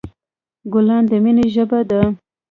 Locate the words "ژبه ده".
1.55-2.01